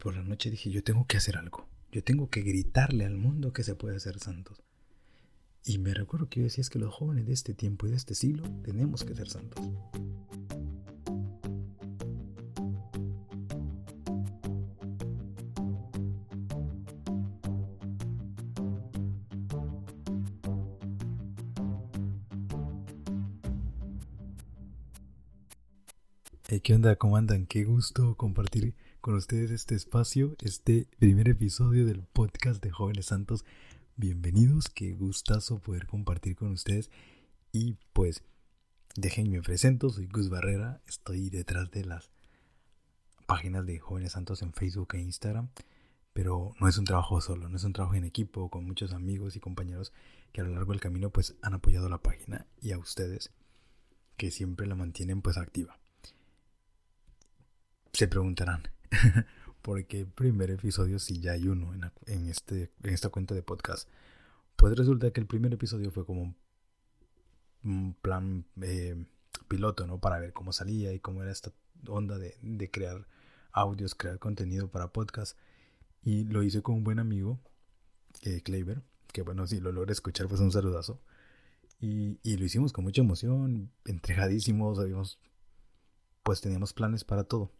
por 0.00 0.16
la 0.16 0.22
noche 0.22 0.50
dije, 0.50 0.70
yo 0.70 0.82
tengo 0.82 1.06
que 1.06 1.18
hacer 1.18 1.36
algo. 1.36 1.68
Yo 1.92 2.02
tengo 2.02 2.30
que 2.30 2.40
gritarle 2.42 3.04
al 3.04 3.16
mundo 3.16 3.52
que 3.52 3.62
se 3.62 3.74
puede 3.74 4.00
ser 4.00 4.18
santos. 4.18 4.62
Y 5.64 5.78
me 5.78 5.92
recuerdo 5.92 6.28
que 6.28 6.40
yo 6.40 6.44
decía 6.44 6.62
es 6.62 6.70
que 6.70 6.78
los 6.78 6.92
jóvenes 6.92 7.26
de 7.26 7.34
este 7.34 7.52
tiempo 7.52 7.86
y 7.86 7.90
de 7.90 7.96
este 7.96 8.14
siglo 8.14 8.44
tenemos 8.62 9.04
que 9.04 9.14
ser 9.14 9.28
santos. 9.28 9.62
¿Qué 26.62 26.74
onda? 26.74 26.96
¿Cómo 26.96 27.16
andan? 27.16 27.46
Qué 27.46 27.64
gusto 27.64 28.16
compartir 28.16 28.74
con 29.00 29.14
ustedes 29.14 29.50
este 29.50 29.74
espacio, 29.74 30.36
este 30.42 30.88
primer 30.98 31.28
episodio 31.28 31.86
del 31.86 32.02
podcast 32.02 32.62
de 32.62 32.70
Jóvenes 32.70 33.06
Santos. 33.06 33.46
Bienvenidos, 33.96 34.68
qué 34.68 34.92
gustazo 34.92 35.58
poder 35.60 35.86
compartir 35.86 36.36
con 36.36 36.50
ustedes. 36.50 36.90
Y 37.50 37.78
pues, 37.94 38.24
déjenme 38.94 39.40
presento, 39.40 39.88
soy 39.88 40.06
Gus 40.06 40.28
Barrera, 40.28 40.82
estoy 40.86 41.30
detrás 41.30 41.70
de 41.70 41.86
las 41.86 42.10
páginas 43.26 43.64
de 43.64 43.78
Jóvenes 43.78 44.12
Santos 44.12 44.42
en 44.42 44.52
Facebook 44.52 44.94
e 44.94 45.00
Instagram. 45.00 45.48
Pero 46.12 46.54
no 46.60 46.68
es 46.68 46.76
un 46.76 46.84
trabajo 46.84 47.22
solo, 47.22 47.48
no 47.48 47.56
es 47.56 47.64
un 47.64 47.72
trabajo 47.72 47.94
en 47.94 48.04
equipo, 48.04 48.50
con 48.50 48.66
muchos 48.66 48.92
amigos 48.92 49.34
y 49.34 49.40
compañeros 49.40 49.94
que 50.32 50.42
a 50.42 50.44
lo 50.44 50.50
largo 50.50 50.72
del 50.72 50.80
camino 50.80 51.08
pues 51.08 51.36
han 51.40 51.54
apoyado 51.54 51.88
la 51.88 52.02
página 52.02 52.46
y 52.60 52.72
a 52.72 52.78
ustedes 52.78 53.32
que 54.18 54.30
siempre 54.30 54.66
la 54.66 54.74
mantienen 54.74 55.22
pues 55.22 55.38
activa 55.38 55.79
se 58.00 58.08
preguntarán, 58.08 58.62
¿por 59.60 59.84
qué 59.84 60.06
primer 60.06 60.50
episodio 60.50 60.98
si 60.98 61.20
ya 61.20 61.32
hay 61.32 61.46
uno 61.48 61.74
en, 62.06 62.28
este, 62.28 62.70
en 62.82 62.94
esta 62.94 63.10
cuenta 63.10 63.34
de 63.34 63.42
podcast? 63.42 63.90
Pues 64.56 64.74
resulta 64.74 65.10
que 65.10 65.20
el 65.20 65.26
primer 65.26 65.52
episodio 65.52 65.90
fue 65.90 66.06
como 66.06 66.34
un 67.62 67.94
plan 68.00 68.46
eh, 68.62 69.04
piloto, 69.48 69.86
¿no? 69.86 70.00
Para 70.00 70.18
ver 70.18 70.32
cómo 70.32 70.54
salía 70.54 70.94
y 70.94 71.00
cómo 71.00 71.20
era 71.20 71.30
esta 71.30 71.52
onda 71.88 72.16
de, 72.16 72.70
crear 72.70 73.06
audios, 73.52 73.94
crear 73.94 74.18
contenido 74.18 74.70
para 74.70 74.94
podcast. 74.94 75.36
Y 76.02 76.24
lo 76.24 76.42
hice 76.42 76.62
con 76.62 76.76
un 76.76 76.84
buen 76.84 77.00
amigo, 77.00 77.38
eh, 78.22 78.42
que 79.12 79.20
bueno, 79.20 79.46
si 79.46 79.60
lo 79.60 79.72
logré 79.72 79.92
escuchar, 79.92 80.26
pues 80.26 80.40
un 80.40 80.52
saludazo. 80.52 81.02
Y, 81.80 82.18
y, 82.22 82.38
lo 82.38 82.46
hicimos 82.46 82.72
con 82.72 82.82
mucha 82.82 83.02
emoción, 83.02 83.70
entregadísimos, 83.84 84.78
habíamos, 84.78 85.18
pues 86.22 86.40
teníamos 86.40 86.72
planes 86.72 87.04
para 87.04 87.24
todo. 87.24 87.52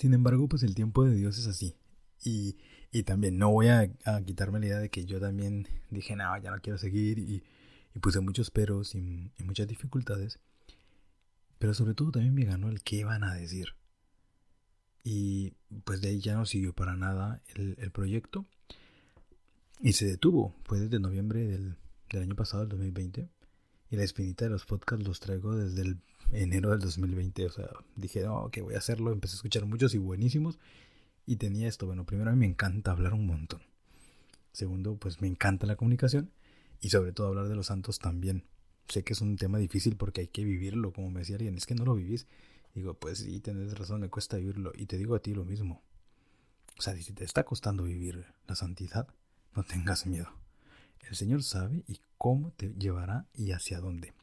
Sin 0.00 0.14
embargo, 0.14 0.48
pues 0.48 0.62
el 0.62 0.74
tiempo 0.74 1.04
de 1.04 1.14
Dios 1.14 1.36
es 1.36 1.46
así. 1.46 1.76
Y, 2.24 2.56
también 3.04 3.36
no 3.36 3.50
voy 3.50 3.68
a, 3.68 3.86
quitarme 4.24 4.58
la 4.58 4.66
idea 4.66 4.78
de 4.78 4.88
que 4.88 5.04
yo 5.04 5.20
también 5.20 5.68
dije, 5.90 6.16
no, 6.16 6.40
ya 6.40 6.50
no 6.50 6.60
quiero 6.62 6.78
seguir 6.78 7.18
y, 7.18 7.42
puse 8.00 8.20
muchos 8.20 8.50
peros 8.50 8.94
y, 8.94 9.30
muchas 9.44 9.68
dificultades. 9.68 10.40
Pero 11.58 11.74
sobre 11.74 11.92
todo 11.92 12.12
también 12.12 12.34
me 12.34 12.46
ganó 12.46 12.70
el 12.70 12.82
qué 12.82 12.96
iban 12.96 13.24
a 13.24 13.34
decir. 13.34 13.74
Y 15.04 15.52
pues 15.84 16.00
de 16.00 16.08
ahí 16.08 16.20
ya 16.20 16.34
no 16.34 16.46
siguió 16.46 16.72
para 16.72 16.96
nada 16.96 17.42
el, 17.54 17.90
proyecto. 17.90 18.46
Y 19.80 19.92
se 19.92 20.06
detuvo. 20.06 20.54
Fue 20.64 20.80
desde 20.80 20.98
noviembre 20.98 21.46
del, 21.46 21.76
del 22.08 22.22
año 22.22 22.36
pasado, 22.36 22.62
el 22.62 22.70
2020. 22.70 23.28
Y 23.90 23.96
la 23.96 24.04
espinita 24.04 24.46
de 24.46 24.50
los 24.50 24.64
podcasts 24.64 25.06
los 25.06 25.20
traigo 25.20 25.56
desde 25.56 25.82
el 25.82 26.00
enero 26.32 26.70
del 26.70 26.80
2020. 26.80 27.46
O 27.46 27.50
sea, 27.50 27.68
dije, 27.96 28.22
no, 28.22 28.50
que 28.50 28.62
voy 28.62 28.74
a 28.74 28.78
hacerlo. 28.78 29.12
Empecé 29.12 29.34
a 29.34 29.36
escuchar 29.36 29.66
muchos 29.66 29.94
y 29.94 29.98
buenísimos. 29.98 30.58
Y 31.26 31.36
tenía 31.36 31.68
esto. 31.68 31.86
Bueno, 31.86 32.04
primero 32.04 32.30
a 32.30 32.32
mí 32.32 32.38
me 32.38 32.46
encanta 32.46 32.92
hablar 32.92 33.14
un 33.14 33.26
montón. 33.26 33.62
Segundo, 34.52 34.96
pues 34.96 35.20
me 35.20 35.28
encanta 35.28 35.66
la 35.66 35.76
comunicación. 35.76 36.30
Y 36.80 36.90
sobre 36.90 37.12
todo 37.12 37.28
hablar 37.28 37.48
de 37.48 37.54
los 37.54 37.66
santos 37.66 37.98
también. 37.98 38.44
Sé 38.88 39.04
que 39.04 39.12
es 39.12 39.20
un 39.20 39.36
tema 39.36 39.58
difícil 39.58 39.96
porque 39.96 40.22
hay 40.22 40.28
que 40.28 40.44
vivirlo, 40.44 40.92
como 40.92 41.10
me 41.10 41.20
decía 41.20 41.36
alguien. 41.36 41.56
Es 41.56 41.66
que 41.66 41.74
no 41.74 41.84
lo 41.84 41.94
vivís. 41.94 42.26
Digo, 42.74 42.94
pues 42.94 43.18
sí, 43.18 43.40
tenés 43.40 43.76
razón, 43.78 44.00
me 44.00 44.08
cuesta 44.08 44.36
vivirlo. 44.36 44.72
Y 44.74 44.86
te 44.86 44.96
digo 44.96 45.14
a 45.14 45.20
ti 45.20 45.34
lo 45.34 45.44
mismo. 45.44 45.82
O 46.78 46.82
sea, 46.82 46.96
si 46.96 47.12
te 47.12 47.24
está 47.24 47.44
costando 47.44 47.84
vivir 47.84 48.24
la 48.46 48.54
santidad, 48.54 49.06
no 49.54 49.64
tengas 49.64 50.06
miedo. 50.06 50.28
El 51.08 51.16
Señor 51.16 51.42
sabe 51.42 51.84
y 51.86 52.00
cómo 52.18 52.52
te 52.52 52.72
llevará 52.74 53.26
y 53.34 53.52
hacia 53.52 53.80
dónde. 53.80 54.14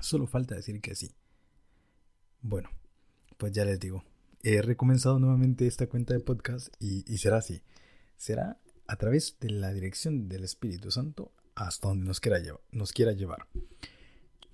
Solo 0.00 0.26
falta 0.26 0.54
decir 0.54 0.80
que 0.80 0.94
sí. 0.94 1.14
Bueno, 2.40 2.70
pues 3.36 3.52
ya 3.52 3.64
les 3.64 3.80
digo, 3.80 4.04
he 4.42 4.62
recomenzado 4.62 5.18
nuevamente 5.18 5.66
esta 5.66 5.88
cuenta 5.88 6.14
de 6.14 6.20
podcast 6.20 6.68
y, 6.80 7.02
será 7.18 7.38
así. 7.38 7.62
Será 8.16 8.58
a 8.86 8.96
través 8.96 9.36
de 9.40 9.50
la 9.50 9.72
dirección 9.72 10.28
del 10.28 10.44
Espíritu 10.44 10.90
Santo 10.90 11.32
hasta 11.54 11.88
donde 11.88 12.06
nos 12.06 12.20
quiera, 12.20 12.38
llevar, 12.38 12.60
nos 12.70 12.92
quiera 12.92 13.12
llevar. 13.12 13.46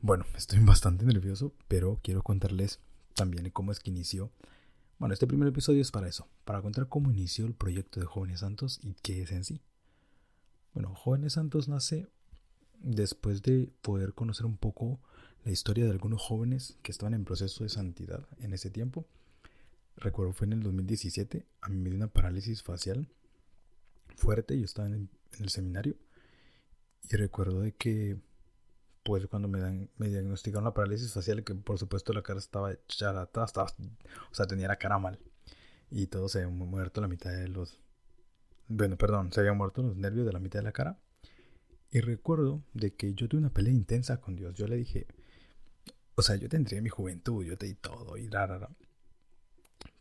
Bueno, 0.01 0.25
estoy 0.37 0.59
bastante 0.63 1.05
nervioso, 1.05 1.55
pero 1.69 2.01
quiero 2.03 2.23
contarles 2.23 2.81
también 3.15 3.49
cómo 3.51 3.73
es 3.73 3.81
que 3.81 3.91
inició. 3.91 4.33
Bueno, 4.99 5.13
este 5.13 5.27
primer 5.27 5.49
episodio 5.49 5.83
es 5.83 5.91
para 5.91 6.09
eso, 6.09 6.29
para 6.45 6.63
contar 6.63 6.89
cómo 6.89 7.11
inició 7.11 7.47
el 7.47 7.55
proyecto 7.55 8.01
de 8.01 8.07
Jóvenes 8.07 8.41
Santos 8.41 8.81
y 8.83 8.95
qué 9.03 9.23
es 9.23 9.33
en 9.33 9.45
sí. 9.45 9.61
Bueno, 10.73 10.95
Jóvenes 10.95 11.35
Santos 11.35 11.69
nace 11.69 12.09
después 12.81 13.43
de 13.43 13.71
poder 13.83 14.15
conocer 14.15 14.47
un 14.47 14.57
poco 14.57 15.01
la 15.45 15.53
historia 15.53 15.85
de 15.85 15.91
algunos 15.91 16.23
jóvenes 16.23 16.79
que 16.83 16.91
estaban 16.91 17.15
en 17.15 17.25
proceso 17.25 17.65
de 17.65 17.71
santidad 17.71 18.27
en 18.39 18.53
ese 18.55 18.71
tiempo. 18.71 19.07
Recuerdo 19.97 20.33
fue 20.33 20.47
en 20.47 20.55
el 20.55 20.63
2017, 20.63 21.47
a 21.61 21.69
mí 21.69 21.77
me 21.77 21.91
dio 21.91 21.97
una 21.97 22.09
parálisis 22.09 22.63
facial 22.63 23.09
fuerte, 24.17 24.59
yo 24.59 24.65
estaba 24.65 24.89
en, 24.89 25.11
el 25.39 25.49
seminario 25.49 25.97
y 27.11 27.17
recuerdo 27.17 27.61
de 27.61 27.73
que 27.73 28.17
pues 29.03 29.27
cuando 29.27 29.49
me, 29.49 29.89
diagnosticaron 29.99 30.65
la 30.65 30.73
parálisis 30.73 31.13
facial, 31.13 31.45
que 31.45 31.55
por 31.55 31.79
supuesto 31.79 32.13
la 32.15 32.23
cara 32.23 32.39
estaba 32.39 32.73
echada 32.73 33.23
atrás, 33.23 33.53
o 33.57 34.35
sea, 34.35 34.47
tenía 34.47 34.69
la 34.69 34.77
cara 34.77 34.99
mal 34.99 35.19
y 35.91 36.07
todo 36.07 36.29
se 36.29 36.43
había 36.43 36.51
muerto 36.51 37.03
la 37.03 37.09
mitad 37.09 37.31
de 37.31 37.49
los, 37.49 37.79
bueno, 38.67 38.97
perdón, 38.97 39.31
se 39.33 39.41
habían 39.41 39.59
muerto 39.59 39.83
los 39.83 39.97
nervios 39.97 40.25
de 40.25 40.33
la 40.33 40.41
mitad 40.41 40.61
de 40.61 40.65
la 40.65 40.73
cara. 40.73 40.99
Y 41.91 42.01
recuerdo 42.01 42.65
de 42.73 42.95
que 42.95 43.15
yo 43.15 43.29
tuve 43.29 43.39
una 43.41 43.53
pelea 43.53 43.73
intensa 43.73 44.21
con 44.21 44.35
Dios. 44.35 44.55
Yo 44.55 44.67
le 44.67 44.77
dije, 44.77 45.07
o 46.17 46.23
sea, 46.23 46.37
yo 46.37 46.49
te 46.49 46.57
entregué 46.57 46.83
mi 46.83 46.91
juventud, 46.91 47.45
yo 47.45 47.57
te 47.59 47.67
di 47.67 47.75
todo 47.75 48.17
y 48.17 48.29
rara, 48.29 48.69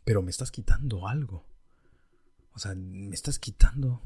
Pero 0.04 0.22
me 0.22 0.30
estás 0.30 0.50
quitando 0.50 1.08
algo. 1.08 1.44
O 2.54 2.58
sea, 2.58 2.74
me 2.74 3.14
estás 3.14 3.38
quitando. 3.38 4.00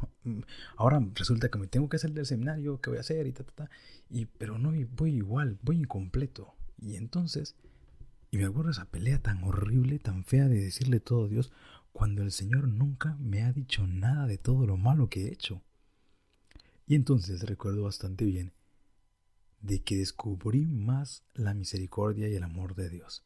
Ahora 0.77 1.01
resulta 1.15 1.51
que 1.51 1.59
me 1.59 1.67
tengo 1.67 1.89
que 1.89 1.97
hacer 1.97 2.13
del 2.13 2.25
seminario, 2.25 2.81
¿qué 2.81 2.91
voy 2.91 2.97
a 2.97 3.01
hacer? 3.03 3.27
Y 3.27 3.33
ta, 3.33 3.45
ta, 3.45 3.53
ta. 3.53 3.71
Y, 4.09 4.25
pero 4.25 4.59
no 4.59 4.73
voy 4.97 5.17
igual, 5.17 5.59
voy 5.63 5.77
incompleto. 5.77 6.55
Y 6.79 6.97
entonces, 6.97 7.57
y 8.31 8.39
me 8.39 8.47
acuerdo 8.47 8.71
esa 8.71 8.87
pelea 8.87 9.21
tan 9.21 9.43
horrible, 9.45 9.99
tan 9.99 10.25
fea 10.25 10.49
de 10.49 10.61
decirle 10.61 11.01
todo 11.01 11.27
a 11.27 11.29
Dios, 11.29 11.53
cuando 11.93 12.23
el 12.23 12.33
Señor 12.33 12.69
nunca 12.69 13.17
me 13.19 13.43
ha 13.43 13.53
dicho 13.53 13.87
nada 13.87 14.27
de 14.27 14.39
todo 14.39 14.67
lo 14.67 14.77
malo 14.77 15.09
que 15.11 15.27
he 15.27 15.33
hecho. 15.33 15.63
Y 16.87 16.95
entonces 16.95 17.43
recuerdo 17.43 17.83
bastante 17.83 18.25
bien 18.25 18.53
de 19.61 19.83
que 19.83 19.97
descubrí 19.97 20.67
más 20.67 21.25
la 21.35 21.55
misericordia 21.55 22.29
y 22.29 22.35
el 22.35 22.43
amor 22.43 22.75
de 22.75 22.89
Dios. 22.91 23.25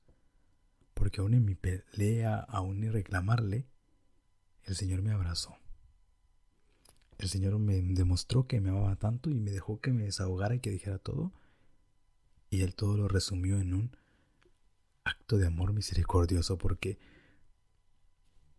Porque 0.95 1.21
aún 1.21 1.35
en 1.35 1.45
mi 1.45 1.55
pelea, 1.55 2.39
aún 2.39 2.85
en 2.85 2.93
reclamarle, 2.93 3.67
el 4.65 4.77
Señor 4.77 5.03
me 5.03 5.13
abrazó. 5.13 5.57
El 7.19 7.29
Señor 7.29 7.59
me 7.59 7.81
demostró 7.81 8.47
que 8.47 8.61
me 8.61 8.71
amaba 8.71 8.97
tanto 8.97 9.31
y 9.31 9.35
me 9.35 9.51
dejó 9.51 9.81
que 9.81 9.93
me 9.93 10.05
desahogara 10.05 10.55
y 10.55 10.61
que 10.61 10.71
dijera 10.71 10.99
todo. 10.99 11.33
Y 12.51 12.63
Él 12.63 12.75
todo 12.75 12.97
lo 12.97 13.09
resumió 13.09 13.61
en 13.61 13.75
un 13.75 13.97
acto 15.05 15.39
de 15.39 15.47
amor 15.47 15.73
misericordioso 15.73 16.59
porque 16.59 16.99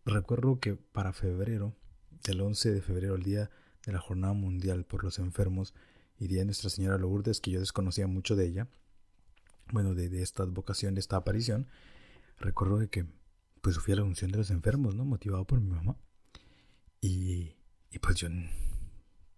recuerdo 0.04 0.60
que 0.60 0.74
para 0.74 1.12
febrero, 1.12 1.74
el 2.26 2.40
11 2.40 2.72
de 2.72 2.82
febrero, 2.82 3.14
el 3.14 3.22
día 3.22 3.50
de 3.84 3.92
la 3.92 4.00
Jornada 4.00 4.32
Mundial 4.32 4.84
por 4.84 5.04
los 5.04 5.18
Enfermos, 5.18 5.74
y 6.18 6.28
de 6.28 6.44
Nuestra 6.44 6.70
Señora 6.70 6.98
Lourdes, 6.98 7.40
que 7.40 7.50
yo 7.50 7.60
desconocía 7.60 8.06
mucho 8.06 8.36
de 8.36 8.46
ella, 8.46 8.68
bueno, 9.72 9.94
de, 9.94 10.22
esta 10.22 10.44
vocación, 10.44 10.94
de 10.94 11.00
esta 11.00 11.16
aparición, 11.16 11.68
recuerdo 12.38 12.78
de 12.78 12.88
que 12.88 13.06
pues 13.60 13.78
fui 13.78 13.94
a 13.94 13.96
la 13.96 14.02
unción 14.02 14.30
de 14.30 14.38
los 14.38 14.50
enfermos, 14.50 14.94
¿no? 14.94 15.04
Motivado 15.04 15.46
por 15.46 15.60
mi 15.60 15.70
mamá. 15.70 15.96
Y, 17.00 17.56
y 17.90 17.98
pues 17.98 18.16
yo 18.16 18.28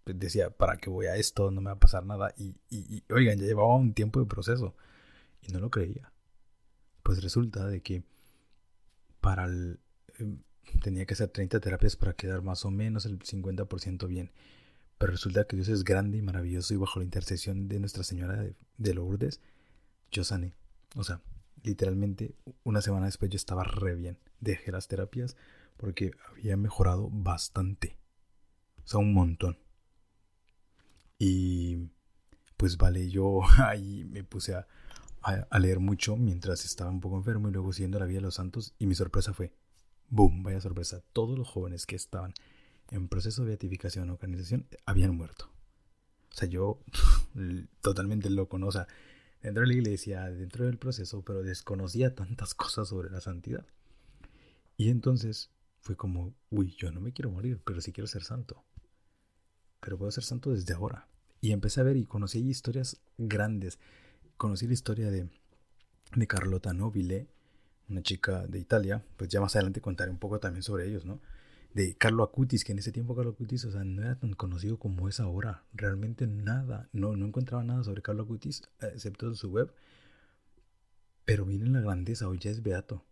decía, 0.05 0.50
¿para 0.50 0.76
qué 0.76 0.90
voy 0.90 1.06
a 1.06 1.17
esto? 1.17 1.50
No 1.50 1.61
me 1.61 1.67
va 1.67 1.76
a 1.76 1.78
pasar 1.78 2.05
nada. 2.05 2.34
Y, 2.37 2.56
y, 2.69 3.05
oigan, 3.12 3.38
ya 3.38 3.46
llevaba 3.46 3.75
un 3.76 3.94
tiempo 3.94 4.19
de 4.19 4.26
proceso 4.26 4.75
y 5.43 5.52
no 5.52 5.61
lo 5.61 5.70
creía. 5.70 6.12
Pues 7.02 7.22
resulta 7.22 7.67
de 7.67 7.82
que 7.82 8.02
para 9.20 9.44
el... 9.44 9.79
Em, 10.19 10.43
tenía 10.82 11.06
que 11.06 11.14
hacer 11.14 11.29
30 11.29 11.61
terapias 11.61 11.96
para 11.96 12.14
quedar 12.14 12.43
más 12.43 12.64
o 12.64 12.70
menos 12.70 13.06
el 13.06 13.20
50% 13.20 14.06
bien. 14.08 14.32
Pero 14.98 15.12
resulta 15.12 15.46
que 15.46 15.56
Dios 15.56 15.69
es 15.69 15.84
grande 15.84 16.19
y 16.19 16.22
maravilloso 16.22 16.72
y 16.72 16.78
bajo 16.78 17.00
la 17.00 17.04
intercesión 17.04 17.69
de 17.69 17.78
Nuestra 17.78 18.02
Señora 18.02 18.43
de, 18.78 18.94
Lourdes, 18.94 19.40
yo 20.10 20.25
sané. 20.25 20.54
O 20.94 21.04
sea, 21.04 21.20
literalmente 21.62 22.34
una 22.64 22.81
semana 22.81 23.06
después 23.06 23.31
yo 23.31 23.37
estaba 23.37 23.64
re 23.64 23.94
bien. 23.94 24.19
Dejé 24.40 24.72
las 24.72 24.88
terapias, 24.88 25.37
porque 25.76 26.12
había 26.31 26.56
mejorado 26.56 27.10
bastante. 27.10 27.98
O 28.84 28.88
sea, 28.88 29.00
un 29.00 29.12
montón. 29.12 29.58
Y 31.19 31.90
pues 32.56 32.78
vale, 32.78 33.10
yo 33.10 33.40
ahí 33.58 34.04
me 34.04 34.25
puse 34.25 34.54
a, 34.54 34.66
a, 35.22 35.58
leer 35.58 35.81
mucho 35.81 36.16
mientras 36.16 36.64
estaba 36.64 36.90
un 36.90 37.00
poco 37.00 37.16
enfermo 37.16 37.48
y 37.48 37.52
luego 37.52 37.72
siguiendo 37.72 37.98
la 37.98 38.06
vida 38.06 38.19
de 38.19 38.22
los 38.22 38.34
santos 38.34 38.75
y 38.78 38.87
mi 38.87 38.94
sorpresa 38.94 39.32
fue, 39.34 39.52
boom, 40.08 40.43
vaya 40.43 40.60
sorpresa, 40.60 41.02
todos 41.12 41.37
los 41.37 41.48
jóvenes 41.48 41.84
que 41.84 41.96
estaban 41.96 42.32
en 42.90 43.08
proceso 43.08 43.42
de 43.42 43.48
beatificación 43.48 44.10
o 44.10 44.14
organización 44.14 44.66
habían 44.84 45.16
muerto. 45.16 45.50
O 46.30 46.34
sea, 46.34 46.48
yo 46.48 46.80
totalmente 47.80 48.30
loco, 48.30 48.58
¿no? 48.58 48.68
O 48.68 48.72
sea, 48.72 48.86
dentro 49.42 49.62
de 49.62 49.68
la 49.68 49.74
iglesia, 49.74 50.24
dentro 50.30 50.66
del 50.66 50.78
proceso, 50.78 51.22
pero 51.22 51.42
desconocía 51.42 52.14
tantas 52.14 52.54
cosas 52.54 52.88
sobre 52.88 53.10
la 53.10 53.20
santidad. 53.20 53.66
Y 54.76 54.90
entonces 54.90 55.50
fue 55.80 55.96
como, 55.96 56.34
uy, 56.50 56.74
yo 56.76 56.92
no 56.92 57.00
me 57.00 57.12
quiero 57.12 57.30
morir, 57.30 57.60
pero 57.64 57.80
sí 57.80 57.92
quiero 57.92 58.06
ser 58.06 58.24
santo. 58.24 58.64
Pero 59.80 59.98
puedo 59.98 60.10
ser 60.10 60.24
santo 60.24 60.52
desde 60.52 60.74
ahora. 60.74 61.08
Y 61.40 61.52
empecé 61.52 61.80
a 61.80 61.84
ver 61.84 61.96
y 61.96 62.04
conocí 62.04 62.40
historias 62.40 63.00
grandes 63.18 63.78
conocí 64.36 64.66
la 64.66 64.74
historia 64.74 65.10
de, 65.10 65.28
de 66.14 66.26
Carlota 66.26 66.72
Nobile, 66.72 67.28
una 67.88 68.02
chica 68.02 68.46
de 68.46 68.58
Italia, 68.58 69.04
pues 69.16 69.30
ya 69.30 69.40
más 69.40 69.54
adelante 69.56 69.80
contaré 69.80 70.10
un 70.10 70.18
poco 70.18 70.40
también 70.40 70.62
sobre 70.62 70.86
ellos, 70.86 71.04
¿no? 71.04 71.20
De 71.76 71.94
Carlo 71.94 72.23
Acutis, 72.23 72.64
que 72.64 72.73
en 72.73 72.78
ese 72.78 72.90
tiempo 72.90 73.14
Carlo 73.14 73.32
Acutis, 73.32 73.67
o 73.67 73.70
sea, 73.70 73.84
no 73.84 74.00
era 74.00 74.19
tan 74.19 74.32
conocido 74.32 74.78
como 74.78 75.11
es 75.11 75.20
ahora, 75.20 75.62
realmente 75.75 76.26
nada, 76.26 76.88
no, 76.94 77.17
no 77.17 77.26
encontraba 77.26 77.62
nada 77.64 77.84
sobre 77.84 78.00
Carlo 78.00 78.23
Acutis, 78.23 78.62
excepto 78.81 79.34
su 79.34 79.50
web, 79.50 79.70
pero 81.26 81.44
miren 81.44 81.75
la 81.75 81.82
grandeza, 81.82 82.28
hoy 82.28 82.38
ya 82.38 82.50
es 82.50 82.62
beato. 82.62 83.05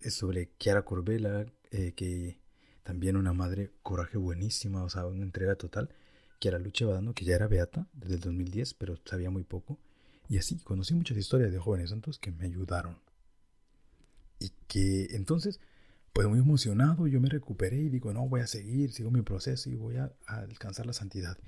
Es 0.00 0.12
sobre 0.12 0.50
Chiara 0.58 0.82
Corbella, 0.82 1.46
eh, 1.70 1.92
que 1.96 2.38
también 2.82 3.16
una 3.16 3.32
madre 3.32 3.70
coraje 3.82 4.18
buenísima, 4.18 4.84
o 4.84 4.90
sea, 4.90 5.06
una 5.06 5.22
entrega 5.22 5.54
total. 5.54 5.88
Chiara 6.40 6.58
Luche 6.58 6.84
Badano, 6.84 7.14
que 7.14 7.24
ya 7.24 7.34
era 7.34 7.46
beata 7.46 7.86
desde 7.94 8.16
el 8.16 8.20
2010, 8.20 8.74
pero 8.74 8.98
sabía 9.06 9.30
muy 9.30 9.44
poco. 9.44 9.78
Y 10.28 10.36
así 10.36 10.58
conocí 10.58 10.92
muchas 10.92 11.16
historias 11.16 11.50
de 11.50 11.58
jóvenes 11.58 11.88
santos 11.88 12.18
que 12.18 12.30
me 12.30 12.44
ayudaron. 12.44 12.98
Y 14.38 14.50
que 14.66 15.16
entonces, 15.16 15.60
pues 16.18 16.26
muy 16.26 16.40
emocionado, 16.40 17.06
yo 17.06 17.20
me 17.20 17.28
recuperé 17.28 17.76
y 17.76 17.90
digo, 17.90 18.12
no, 18.12 18.28
voy 18.28 18.40
a 18.40 18.48
seguir, 18.48 18.90
sigo 18.90 19.08
mi 19.12 19.22
proceso 19.22 19.70
y 19.70 19.76
voy 19.76 19.98
a, 19.98 20.12
alcanzar 20.26 20.84
la 20.84 20.92
santidad. 20.92 21.38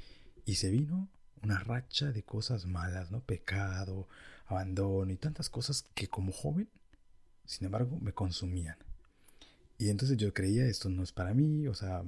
Y 0.44 0.54
se 0.54 0.70
vino 0.70 1.08
una 1.42 1.58
racha 1.58 2.12
de 2.12 2.22
cosas 2.22 2.66
malas, 2.66 3.10
¿no? 3.10 3.20
Pecado, 3.20 4.06
abandono 4.46 5.10
y 5.10 5.16
tantas 5.16 5.50
cosas 5.50 5.86
que 5.96 6.06
como 6.06 6.30
joven, 6.30 6.68
sin 7.44 7.64
embargo, 7.64 7.98
me 8.00 8.12
consumían. 8.12 8.76
Y 9.76 9.88
entonces 9.88 10.16
yo 10.18 10.32
creía, 10.32 10.64
esto 10.66 10.88
no 10.88 11.02
es 11.02 11.10
para 11.10 11.34
mí, 11.34 11.66
o 11.66 11.74
sea, 11.74 12.04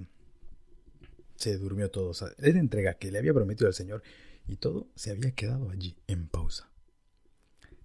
se 1.35 1.59
durmió 1.59 1.91
todo. 1.91 2.11
O 2.11 2.14
entrega 2.38 2.94
que 2.94 3.11
le 3.11 3.19
había 3.19 3.35
prometido 3.35 3.67
al 3.67 3.75
Señor 3.75 4.05
y 4.47 4.55
todo 4.55 4.87
se 4.94 5.11
había 5.11 5.32
quedado 5.32 5.69
allí 5.70 5.97
en 6.06 6.29
pausa. 6.29 6.72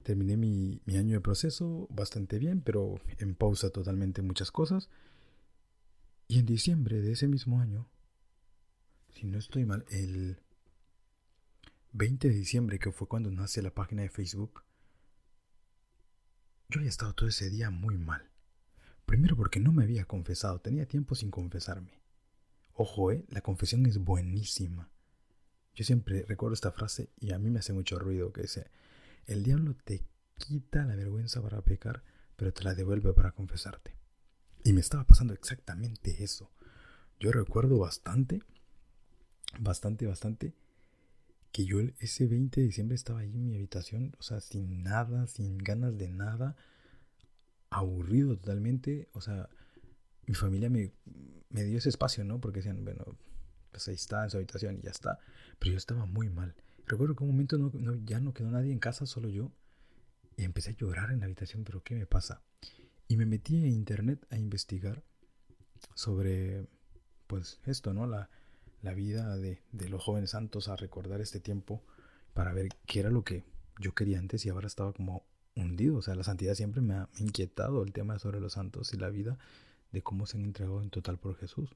Terminé 0.08 0.38
mi, 0.38 0.80
año 0.98 1.16
de 1.16 1.20
proceso 1.20 1.86
bastante 1.90 2.40
bien, 2.40 2.62
pero 2.62 3.02
en 3.18 3.36
pausa 3.36 3.72
totalmente 3.72 4.22
muchas 4.22 4.52
cosas. 4.52 4.90
Y 6.30 6.40
en 6.40 6.46
diciembre 6.46 7.02
de 7.02 7.12
ese 7.12 7.28
mismo 7.28 7.60
año, 7.60 7.90
si 9.10 9.28
no 9.28 9.38
estoy 9.38 9.66
mal, 9.66 9.84
el 9.90 10.40
20 11.92 12.30
de 12.30 12.34
diciembre, 12.34 12.80
que 12.80 12.94
fue 12.94 13.10
cuando 13.10 13.30
nace 13.32 13.62
la 13.62 13.74
página 13.74 14.04
de 14.04 14.08
Facebook, 14.08 14.64
yo 16.70 16.80
había 16.80 16.90
estado 16.90 17.14
todo 17.14 17.28
ese 17.28 17.50
día 17.50 17.70
muy 17.70 17.98
mal. 17.98 18.32
Primero 19.06 19.36
porque 19.36 19.60
no 19.60 19.74
me 19.74 19.84
había 19.84 20.06
confesado, 20.06 20.62
tenía 20.62 20.86
tiempo 20.86 21.16
sin 21.16 21.32
confesarme. 21.32 22.00
Ojo, 22.72 23.12
eh, 23.12 23.26
la 23.28 23.42
confesión 23.42 23.86
es 23.86 23.98
buenísima. 23.98 24.90
Yo 25.76 25.84
siempre 25.84 26.24
recuerdo 26.30 26.54
esta 26.54 26.72
frase 26.72 27.10
y 27.20 27.34
a 27.34 27.40
mí 27.40 27.50
me 27.50 27.60
hace 27.60 27.74
mucho 27.74 28.00
ruido 28.00 28.32
que 28.32 28.44
dice, 28.44 28.72
el 29.28 29.44
diablo 29.44 29.76
te 29.84 30.06
quita 30.38 30.86
la 30.86 30.96
vergüenza 30.96 31.42
para 31.42 31.62
pecar, 31.62 32.04
pero 32.36 32.54
te 32.54 32.64
la 32.64 32.76
devuelve 32.76 33.14
para 33.14 33.32
confesarte. 33.32 33.96
Y 34.64 34.74
me 34.74 34.82
estaba 34.82 35.06
pasando 35.06 35.34
exactamente 35.34 36.24
eso. 36.24 36.52
Yo 37.20 37.32
recuerdo 37.32 37.78
bastante, 37.80 38.42
bastante, 39.60 40.06
bastante, 40.06 40.54
que 41.52 41.66
yo 41.66 41.80
ese 42.00 42.28
20 42.28 42.62
de 42.62 42.68
diciembre 42.68 42.96
estaba 42.96 43.20
ahí 43.20 43.36
en 43.36 43.48
mi 43.48 43.56
habitación, 43.56 44.16
o 44.20 44.24
sea, 44.24 44.42
sin 44.42 44.84
nada, 44.84 45.28
sin 45.28 45.58
ganas 45.58 45.98
de 45.98 46.10
nada, 46.10 46.56
aburrido 47.70 48.38
totalmente, 48.38 49.10
o 49.14 49.22
sea, 49.22 49.50
mi 50.26 50.36
familia 50.36 50.70
me, 50.70 50.92
me 51.50 51.64
dio 51.64 51.78
ese 51.78 51.90
espacio, 51.90 52.24
¿no? 52.24 52.40
Porque 52.40 52.60
decían, 52.60 52.84
bueno, 52.84 53.18
pues 53.72 53.88
ahí 53.88 53.96
está 53.96 54.24
en 54.24 54.30
su 54.30 54.38
habitación 54.38 54.78
y 54.78 54.82
ya 54.82 54.92
está. 54.92 55.20
Pero 55.60 55.72
yo 55.72 55.78
estaba 55.78 56.06
muy 56.06 56.30
mal. 56.30 56.56
Recuerdo 56.88 57.16
que 57.16 57.24
un 57.24 57.32
momento 57.32 57.58
no, 57.58 57.72
ya 58.06 58.20
no 58.20 58.34
quedó 58.34 58.50
nadie 58.50 58.72
en 58.72 58.80
casa, 58.80 59.06
solo 59.06 59.30
yo. 59.30 59.52
Y 60.38 60.44
empecé 60.44 60.72
a 60.72 60.76
llorar 60.76 61.12
en 61.12 61.20
la 61.20 61.26
habitación, 61.26 61.64
pero 61.64 61.84
¿qué 61.84 61.96
me 61.96 62.06
pasa? 62.06 62.42
Y 63.08 63.18
me 63.18 63.26
metí 63.26 63.58
en 63.58 63.68
internet 63.68 64.26
a 64.30 64.38
investigar 64.38 65.04
sobre, 65.96 66.68
pues 67.28 67.60
esto, 67.66 67.94
¿no? 67.94 68.08
La, 68.08 68.30
la 68.82 68.94
vida 68.94 69.36
de, 69.36 69.62
de 69.72 69.90
los 69.90 70.04
jóvenes 70.04 70.32
santos, 70.32 70.70
a 70.70 70.76
recordar 70.76 71.20
este 71.22 71.40
tiempo 71.40 71.84
para 72.34 72.54
ver 72.54 72.70
qué 72.86 73.02
era 73.02 73.10
lo 73.10 73.24
que 73.24 73.44
yo 73.80 73.94
quería 73.94 74.20
antes 74.20 74.46
y 74.46 74.50
ahora 74.50 74.68
estaba 74.68 74.94
como 74.94 75.26
hundido. 75.56 75.98
O 75.98 76.02
sea, 76.02 76.16
la 76.16 76.24
santidad 76.24 76.56
siempre 76.56 76.82
me 76.82 76.94
ha 76.94 77.10
inquietado 77.18 77.84
el 77.84 77.92
tema 77.92 78.20
sobre 78.20 78.40
los 78.40 78.54
santos 78.54 78.94
y 78.94 78.98
la 78.98 79.10
vida 79.10 79.38
de 79.92 80.02
cómo 80.04 80.26
se 80.26 80.38
han 80.38 80.46
entregado 80.46 80.82
en 80.82 80.90
total 80.90 81.18
por 81.18 81.36
Jesús. 81.36 81.76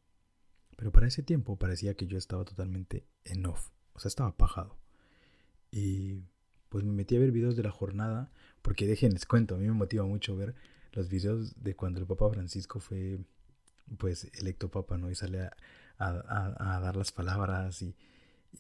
Pero 0.78 0.92
para 0.92 1.08
ese 1.08 1.24
tiempo 1.24 1.58
parecía 1.58 1.96
que 1.96 2.08
yo 2.08 2.18
estaba 2.18 2.46
totalmente 2.46 3.06
en 3.26 3.46
off, 3.46 3.70
o 3.94 4.00
sea, 4.00 4.10
estaba 4.10 4.30
apagado. 4.30 4.81
Y 5.72 6.24
pues 6.70 6.84
me 6.84 6.94
metí 6.94 7.16
a 7.16 7.20
ver 7.20 7.32
videos 7.32 7.56
de 7.56 7.64
la 7.64 7.72
jornada, 7.72 8.32
porque 8.62 8.88
déjenles 8.88 9.26
cuento, 9.26 9.56
a 9.56 9.58
mí 9.58 9.66
me 9.66 9.74
motiva 9.74 10.06
mucho 10.06 10.36
ver 10.36 10.56
los 10.94 11.10
videos 11.10 11.62
de 11.64 11.76
cuando 11.76 12.00
el 12.00 12.06
Papa 12.06 12.30
Francisco 12.30 12.80
fue 12.80 13.20
pues 13.98 14.30
electo 14.40 14.70
Papa, 14.70 14.98
¿no? 14.98 15.10
Y 15.10 15.16
sale 15.16 15.42
a, 15.42 15.52
a, 15.98 16.80
dar 16.80 16.96
las 16.96 17.12
palabras 17.12 17.82
y, 17.82 17.96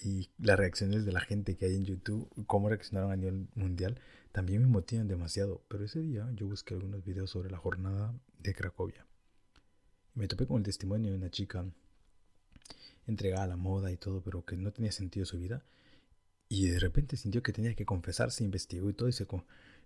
y, 0.01 0.29
las 0.37 0.57
reacciones 0.57 1.05
de 1.05 1.11
la 1.11 1.21
gente 1.21 1.55
que 1.55 1.65
hay 1.65 1.75
en 1.75 1.85
YouTube, 1.85 2.29
cómo 2.47 2.69
reaccionaron 2.69 3.11
a 3.11 3.15
nivel 3.15 3.47
mundial, 3.55 3.99
también 4.31 4.61
me 4.61 4.67
motivan 4.67 5.07
demasiado. 5.07 5.63
Pero 5.67 5.85
ese 5.85 6.01
día 6.01 6.29
yo 6.35 6.47
busqué 6.47 6.73
algunos 6.73 7.03
videos 7.03 7.29
sobre 7.29 7.49
la 7.49 7.57
jornada 7.57 8.13
de 8.39 8.53
Cracovia. 8.53 9.05
Me 10.13 10.27
topé 10.27 10.45
con 10.45 10.57
el 10.57 10.63
testimonio 10.63 11.11
de 11.11 11.17
una 11.17 11.29
chica 11.29 11.65
entregada 13.07 13.43
a 13.43 13.47
la 13.47 13.57
moda 13.57 13.91
y 13.91 13.97
todo, 13.97 14.21
pero 14.21 14.45
que 14.45 14.57
no 14.57 14.71
tenía 14.71 14.91
sentido 14.91 15.25
su 15.25 15.37
vida. 15.39 15.63
Y 16.51 16.67
de 16.67 16.79
repente 16.79 17.15
sintió 17.15 17.41
que 17.41 17.53
tenía 17.53 17.75
que 17.75 17.85
confesarse, 17.85 18.43
investigó 18.43 18.89
y 18.89 18.93
todo, 18.93 19.07
y 19.07 19.13
se... 19.13 19.25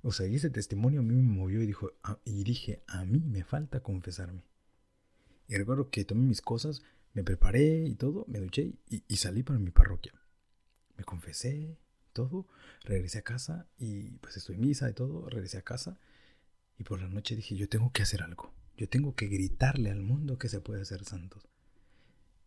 O 0.02 0.12
sea, 0.12 0.26
ese 0.26 0.50
testimonio 0.50 1.02
a 1.02 1.04
mí 1.04 1.14
me 1.14 1.22
movió 1.22 1.62
y, 1.62 1.68
dijo, 1.68 1.92
ah", 2.02 2.18
y 2.26 2.44
dije, 2.44 2.82
a 2.88 3.06
mí 3.06 3.20
me 3.20 3.44
falta 3.44 3.82
confesarme. 3.82 4.42
Y 5.48 5.58
recuerdo 5.58 5.92
que 5.92 6.06
tomé 6.06 6.26
mis 6.26 6.42
cosas, 6.42 6.82
me 7.14 7.24
preparé 7.24 7.86
y 7.86 7.94
todo, 7.94 8.26
me 8.28 8.40
duché 8.40 8.74
y, 8.90 9.04
y 9.08 9.18
salí 9.18 9.44
para 9.44 9.60
mi 9.60 9.70
parroquia. 9.70 10.14
Me 10.98 11.04
confesé, 11.04 11.78
todo, 12.14 12.48
regresé 12.82 13.20
a 13.20 13.22
casa 13.22 13.68
y 13.78 14.18
pues 14.18 14.36
estoy 14.36 14.56
en 14.56 14.62
misa 14.62 14.90
y 14.90 14.94
todo, 14.94 15.30
regresé 15.30 15.60
a 15.60 15.62
casa 15.62 16.00
y 16.80 16.84
por 16.84 17.00
la 17.00 17.08
noche 17.08 17.36
dije, 17.36 17.56
yo 17.56 17.70
tengo 17.70 17.92
que 17.92 18.02
hacer 18.02 18.24
algo, 18.24 18.56
yo 18.76 18.90
tengo 18.90 19.14
que 19.14 19.28
gritarle 19.28 19.92
al 19.92 20.02
mundo 20.02 20.40
que 20.40 20.50
se 20.50 20.62
puede 20.62 20.84
ser 20.86 21.06
santos. 21.06 21.48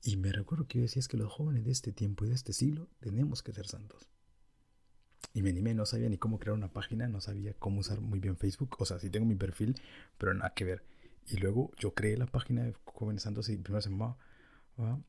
Y 0.02 0.17
me 0.17 0.33
recuerdo 0.33 0.67
que 0.67 0.78
yo 0.78 0.83
decía 0.83 1.00
es 1.00 1.09
que 1.09 1.17
los 1.17 1.33
jóvenes 1.33 1.64
de 1.64 1.73
este 1.73 1.93
tiempo 1.93 2.25
y 2.25 2.28
de 2.28 2.35
este 2.35 2.52
siglo 2.52 2.88
tenemos 3.00 3.43
que 3.43 3.52
ser 3.52 3.67
santos. 3.67 4.09
Y 5.35 5.43
me 5.43 5.50
animé, 5.50 5.75
no 5.75 5.87
sabía 5.87 6.09
ni 6.09 6.19
cómo 6.19 6.38
crear 6.38 6.57
una 6.57 6.73
página, 6.73 7.09
no 7.09 7.21
sabía 7.21 7.55
cómo 7.55 7.81
usar 7.81 8.00
muy 8.00 8.21
bien 8.21 8.37
Facebook. 8.37 8.76
O 8.78 8.85
sea, 8.85 8.99
sí 8.99 9.11
tengo 9.11 9.26
mi 9.26 9.35
perfil, 9.35 9.81
pero 10.17 10.35
nada 10.35 10.55
que 10.55 10.64
ver. 10.64 10.85
Y 11.26 11.37
luego 11.37 11.73
yo 11.78 11.95
creé 11.95 12.17
la 12.17 12.26
página 12.26 12.62
de 12.62 12.75
Jóvenes 12.85 13.23
Santos 13.23 13.49
y 13.49 13.57
primero 13.57 13.83
se 13.83 13.90
llamaba 13.90 14.17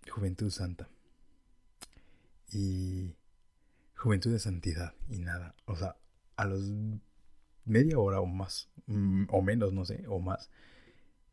Juventud 0.10 0.50
Santa. 0.50 0.89
Y 2.51 3.15
Juventud 3.96 4.31
de 4.31 4.39
Santidad. 4.39 4.93
Y 5.08 5.19
nada. 5.19 5.55
O 5.65 5.75
sea, 5.75 5.96
a 6.36 6.46
los 6.46 6.63
media 7.65 8.00
hora 8.00 8.19
o 8.19 8.25
más, 8.25 8.69
mm, 8.88 9.25
o 9.29 9.41
menos, 9.41 9.72
no 9.72 9.86
sé, 9.86 10.05
o 10.08 10.19
más, 10.19 10.50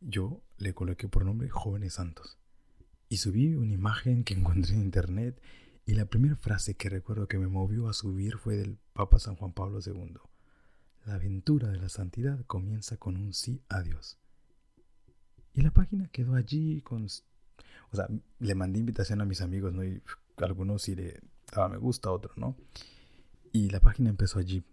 yo 0.00 0.42
le 0.58 0.74
coloqué 0.74 1.08
por 1.08 1.24
nombre 1.24 1.48
Jóvenes 1.48 1.94
Santos 1.94 2.38
y 3.08 3.18
subí 3.18 3.54
una 3.54 3.72
imagen 3.72 4.24
que 4.24 4.34
encontré 4.34 4.74
en 4.74 4.82
internet 4.82 5.40
y 5.84 5.94
la 5.94 6.06
primera 6.06 6.34
frase 6.34 6.74
que 6.74 6.90
recuerdo 6.90 7.28
que 7.28 7.38
me 7.38 7.46
movió 7.46 7.88
a 7.88 7.92
subir 7.92 8.38
fue 8.38 8.56
del 8.56 8.78
Papa 8.92 9.20
San 9.20 9.36
Juan 9.36 9.52
Pablo 9.52 9.78
II. 9.84 10.16
La 11.04 11.14
aventura 11.14 11.68
de 11.68 11.78
la 11.78 11.88
santidad 11.88 12.44
comienza 12.46 12.96
con 12.96 13.16
un 13.16 13.32
sí 13.32 13.62
a 13.68 13.82
Dios. 13.82 14.18
Y 15.54 15.62
la 15.62 15.70
página 15.70 16.08
quedó 16.08 16.34
allí 16.34 16.80
con... 16.80 17.06
O 17.92 17.96
sea, 17.96 18.08
le 18.40 18.54
mandé 18.56 18.80
invitación 18.80 19.20
a 19.20 19.24
mis 19.24 19.40
amigos, 19.40 19.72
¿no? 19.72 19.84
Y 19.84 20.02
algunos 20.38 20.82
sí 20.82 20.96
le 20.96 21.20
daba 21.52 21.68
me 21.68 21.76
gusta, 21.76 22.10
otros 22.10 22.36
no. 22.36 22.56
Y 23.52 23.70
la 23.70 23.78
página 23.78 24.10
empezó 24.10 24.40
allí. 24.40 24.64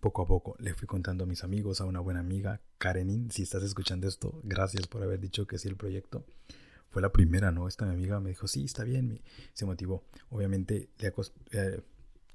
poco 0.00 0.22
a 0.22 0.26
poco 0.26 0.56
le 0.58 0.74
fui 0.74 0.86
contando 0.86 1.24
a 1.24 1.26
mis 1.26 1.42
amigos, 1.42 1.80
a 1.80 1.86
una 1.86 2.00
buena 2.00 2.20
amiga, 2.20 2.60
Karenin, 2.76 3.30
si 3.30 3.42
estás 3.42 3.62
escuchando 3.62 4.06
esto, 4.06 4.38
gracias 4.44 4.86
por 4.86 5.02
haber 5.02 5.20
dicho 5.20 5.46
que 5.46 5.58
sí 5.58 5.68
el 5.68 5.76
proyecto. 5.76 6.24
Fue 6.90 7.02
la 7.02 7.12
primera, 7.12 7.50
¿no? 7.50 7.68
Esta 7.68 7.84
mi 7.84 7.92
amiga 7.92 8.20
me 8.20 8.30
dijo, 8.30 8.48
sí, 8.48 8.64
está 8.64 8.84
bien, 8.84 9.20
se 9.52 9.66
motivó. 9.66 10.04
Obviamente 10.30 10.88
le 10.98 11.12
eh, 11.52 11.82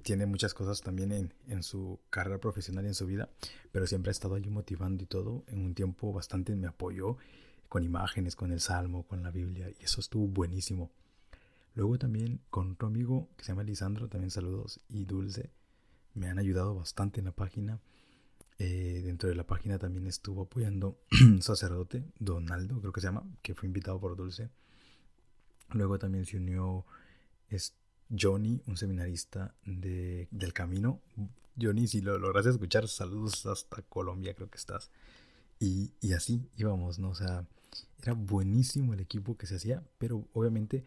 tiene 0.02 0.26
muchas 0.26 0.54
cosas 0.54 0.80
también 0.82 1.12
en, 1.12 1.34
en, 1.48 1.62
su 1.62 2.00
carrera 2.10 2.38
profesional 2.38 2.84
y 2.84 2.88
en 2.88 2.94
su 2.94 3.06
vida, 3.06 3.28
pero 3.70 3.86
siempre 3.86 4.10
ha 4.10 4.12
estado 4.12 4.34
allí 4.34 4.50
motivando 4.50 5.02
y 5.02 5.06
todo. 5.06 5.44
En 5.48 5.64
un 5.64 5.74
tiempo 5.74 6.12
bastante 6.12 6.54
me 6.54 6.66
apoyó 6.66 7.16
con 7.68 7.84
imágenes, 7.84 8.36
con 8.36 8.52
el 8.52 8.60
Salmo, 8.60 9.06
con 9.06 9.22
la 9.22 9.30
Biblia, 9.30 9.70
y 9.70 9.84
eso 9.84 10.00
estuvo 10.00 10.26
buenísimo. 10.28 10.90
Luego 11.74 11.98
también 11.98 12.40
con 12.50 12.72
otro 12.72 12.88
amigo 12.88 13.30
que 13.36 13.44
se 13.44 13.52
llama 13.52 13.62
Lisandro, 13.62 14.08
también 14.08 14.30
saludos, 14.30 14.80
y 14.88 15.06
Dulce, 15.06 15.50
me 16.12 16.28
han 16.28 16.38
ayudado 16.38 16.74
bastante 16.74 17.20
en 17.20 17.26
la 17.26 17.32
página. 17.32 17.80
Eh, 18.64 19.02
dentro 19.02 19.28
de 19.28 19.34
la 19.34 19.44
página 19.44 19.76
también 19.76 20.06
estuvo 20.06 20.42
apoyando 20.42 20.96
un 21.20 21.42
sacerdote, 21.42 22.04
Donaldo, 22.20 22.78
creo 22.78 22.92
que 22.92 23.00
se 23.00 23.08
llama, 23.08 23.24
que 23.42 23.56
fue 23.56 23.66
invitado 23.66 23.98
por 23.98 24.14
Dulce. 24.14 24.50
Luego 25.70 25.98
también 25.98 26.26
se 26.26 26.36
unió 26.36 26.86
es 27.48 27.74
Johnny, 28.16 28.62
un 28.68 28.76
seminarista 28.76 29.52
de, 29.64 30.28
del 30.30 30.52
camino. 30.52 31.00
Johnny, 31.60 31.88
si 31.88 32.02
lo 32.02 32.16
lograste 32.18 32.50
escuchar, 32.50 32.86
saludos 32.86 33.46
hasta 33.46 33.82
Colombia, 33.82 34.32
creo 34.32 34.48
que 34.48 34.58
estás. 34.58 34.92
Y, 35.58 35.90
y 36.00 36.12
así 36.12 36.48
íbamos, 36.56 37.00
¿no? 37.00 37.08
O 37.10 37.14
sea, 37.16 37.44
era 38.00 38.12
buenísimo 38.12 38.94
el 38.94 39.00
equipo 39.00 39.36
que 39.36 39.48
se 39.48 39.56
hacía, 39.56 39.82
pero 39.98 40.28
obviamente 40.34 40.84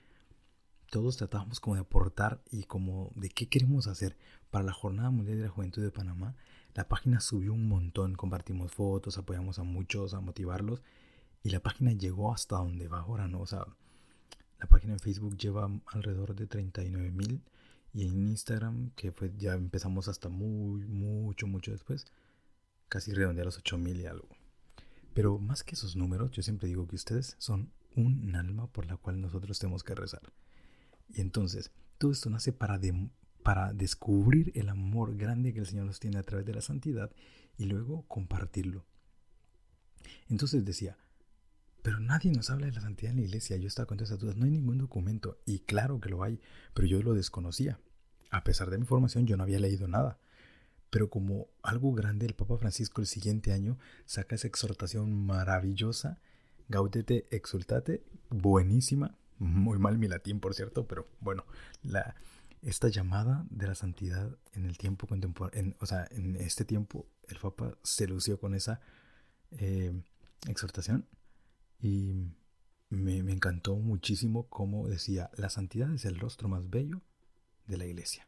todos 0.89 1.17
tratábamos 1.17 1.59
como 1.59 1.75
de 1.75 1.81
aportar 1.81 2.41
y 2.51 2.63
como 2.63 3.11
de 3.15 3.29
qué 3.29 3.47
queremos 3.47 3.87
hacer. 3.87 4.17
Para 4.49 4.65
la 4.65 4.73
Jornada 4.73 5.09
Mundial 5.09 5.37
de 5.37 5.43
la 5.43 5.49
Juventud 5.49 5.81
de 5.81 5.91
Panamá, 5.91 6.35
la 6.73 6.87
página 6.87 7.19
subió 7.19 7.53
un 7.53 7.67
montón, 7.67 8.15
compartimos 8.15 8.71
fotos, 8.71 9.17
apoyamos 9.17 9.59
a 9.59 9.63
muchos, 9.63 10.13
a 10.13 10.21
motivarlos 10.21 10.81
y 11.43 11.49
la 11.49 11.59
página 11.59 11.91
llegó 11.91 12.33
hasta 12.33 12.57
donde 12.57 12.87
va 12.87 12.99
ahora, 12.99 13.27
¿no? 13.27 13.41
O 13.41 13.45
sea, 13.45 13.65
la 14.59 14.67
página 14.67 14.93
en 14.93 14.99
Facebook 14.99 15.37
lleva 15.37 15.69
alrededor 15.93 16.35
de 16.35 16.47
39 16.47 17.11
mil 17.11 17.43
y 17.93 18.07
en 18.07 18.27
Instagram, 18.29 18.91
que 18.95 19.11
fue 19.11 19.31
ya 19.37 19.53
empezamos 19.53 20.07
hasta 20.07 20.27
muy, 20.27 20.85
mucho, 20.85 21.47
mucho 21.47 21.71
después, 21.71 22.07
casi 22.89 23.13
redondear 23.13 23.45
los 23.45 23.57
8 23.57 23.77
mil 23.77 24.01
y 24.01 24.05
algo. 24.05 24.27
Pero 25.13 25.37
más 25.37 25.63
que 25.63 25.75
esos 25.75 25.95
números, 25.95 26.31
yo 26.31 26.43
siempre 26.43 26.67
digo 26.67 26.87
que 26.87 26.95
ustedes 26.95 27.35
son 27.37 27.71
un 27.95 28.35
alma 28.35 28.67
por 28.67 28.85
la 28.85 28.97
cual 28.97 29.21
nosotros 29.21 29.59
tenemos 29.59 29.83
que 29.83 29.95
rezar. 29.95 30.21
Y 31.09 31.21
entonces, 31.21 31.71
todo 31.97 32.11
esto 32.11 32.29
nace 32.29 32.51
para, 32.51 32.79
para 33.43 33.73
descubrir 33.73 34.51
el 34.55 34.69
amor 34.69 35.15
grande 35.15 35.53
que 35.53 35.59
el 35.59 35.65
Señor 35.65 35.85
nos 35.85 35.99
tiene 35.99 36.17
a 36.17 36.23
través 36.23 36.45
de 36.45 36.53
la 36.53 36.61
santidad 36.61 37.11
y 37.57 37.65
luego 37.65 38.03
compartirlo. 38.07 38.85
Entonces 40.29 40.65
decía, 40.65 40.97
pero 41.85 41.99
nadie 41.99 42.31
nos 42.31 42.49
habla 42.49 42.65
de 42.65 42.71
la 42.71 42.81
santidad 42.81 43.11
en 43.11 43.17
la 43.17 43.25
iglesia. 43.25 43.57
Yo 43.57 43.67
estaba 43.67 43.85
con 43.85 43.97
todas 43.97 44.09
esas 44.09 44.19
dudas. 44.19 44.35
No 44.35 44.45
hay 44.45 44.51
ningún 44.51 44.79
documento. 44.79 45.37
Y 45.45 45.59
claro 45.59 45.99
que 45.99 46.09
lo 46.09 46.23
hay, 46.23 46.39
pero 46.73 46.87
yo 46.87 47.01
lo 47.03 47.13
desconocía. 47.13 47.79
A 48.31 48.43
pesar 48.43 48.71
de 48.71 48.79
mi 48.79 48.85
formación, 48.85 49.27
yo 49.27 49.37
no 49.37 49.43
había 49.43 49.59
leído 49.59 49.87
nada. 49.87 50.17
Pero 50.89 51.11
como 51.11 51.47
algo 51.61 51.93
grande, 51.93 52.25
el 52.25 52.33
Papa 52.33 52.57
Francisco 52.57 53.01
el 53.01 53.07
siguiente 53.07 53.53
año 53.53 53.77
saca 54.05 54.33
esa 54.33 54.47
exhortación 54.47 55.25
maravillosa, 55.27 56.21
Gaudete 56.69 57.27
Exultate, 57.29 58.03
buenísima, 58.31 59.15
muy 59.39 59.77
mal 59.77 59.97
mi 59.97 60.07
latín, 60.07 60.39
por 60.39 60.53
cierto, 60.53 60.87
pero 60.87 61.07
bueno, 61.19 61.45
la, 61.83 62.15
esta 62.61 62.87
llamada 62.87 63.45
de 63.49 63.67
la 63.67 63.75
santidad 63.75 64.37
en 64.53 64.65
el 64.65 64.77
tiempo 64.77 65.07
contemporáneo, 65.07 65.75
o 65.79 65.85
sea, 65.85 66.07
en 66.11 66.35
este 66.35 66.65
tiempo, 66.65 67.07
el 67.27 67.37
Papa 67.37 67.77
se 67.83 68.07
lució 68.07 68.39
con 68.39 68.55
esa 68.55 68.81
eh, 69.51 69.93
exhortación 70.47 71.07
y 71.79 72.13
me, 72.89 73.23
me 73.23 73.33
encantó 73.33 73.75
muchísimo 73.75 74.47
como 74.47 74.87
decía, 74.87 75.29
la 75.35 75.49
santidad 75.49 75.93
es 75.93 76.05
el 76.05 76.19
rostro 76.19 76.47
más 76.47 76.69
bello 76.69 77.01
de 77.67 77.77
la 77.77 77.85
iglesia. 77.85 78.27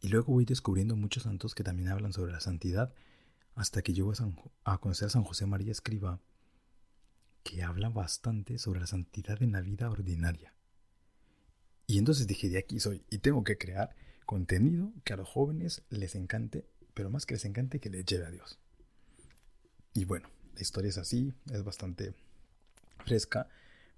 Y 0.00 0.08
luego 0.08 0.32
voy 0.32 0.44
descubriendo 0.44 0.96
muchos 0.96 1.24
santos 1.24 1.54
que 1.54 1.64
también 1.64 1.88
hablan 1.88 2.12
sobre 2.12 2.32
la 2.32 2.40
santidad, 2.40 2.94
hasta 3.54 3.82
que 3.82 3.94
llego 3.94 4.12
a, 4.12 4.72
a 4.72 4.78
conocer 4.78 5.06
a 5.06 5.10
San 5.10 5.24
José 5.24 5.46
María 5.46 5.72
Escriba, 5.72 6.20
que 7.46 7.62
habla 7.62 7.88
bastante 7.90 8.58
sobre 8.58 8.80
la 8.80 8.86
santidad 8.86 9.40
en 9.40 9.52
la 9.52 9.60
vida 9.60 9.88
ordinaria. 9.88 10.52
Y 11.86 11.98
entonces 11.98 12.26
dije, 12.26 12.48
de 12.48 12.58
aquí 12.58 12.80
soy, 12.80 13.04
y 13.08 13.18
tengo 13.18 13.44
que 13.44 13.56
crear 13.56 13.94
contenido 14.26 14.92
que 15.04 15.12
a 15.12 15.16
los 15.16 15.28
jóvenes 15.28 15.82
les 15.88 16.16
encante, 16.16 16.66
pero 16.94 17.08
más 17.08 17.24
que 17.24 17.34
les 17.34 17.44
encante, 17.44 17.78
que 17.78 17.88
les 17.88 18.04
lleve 18.04 18.26
a 18.26 18.30
Dios. 18.30 18.58
Y 19.94 20.04
bueno, 20.04 20.28
la 20.54 20.60
historia 20.60 20.88
es 20.88 20.98
así, 20.98 21.32
es 21.52 21.62
bastante 21.62 22.14
fresca, 23.04 23.48